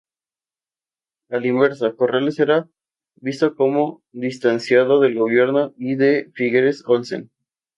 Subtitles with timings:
[1.29, 2.67] A la inversa, Corrales era
[3.17, 7.29] visto como distanciado del gobierno y de Figueres Olsen.